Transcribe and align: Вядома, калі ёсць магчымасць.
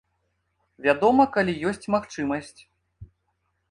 Вядома, 0.85 1.23
калі 1.37 1.53
ёсць 1.73 1.89
магчымасць. 1.99 2.61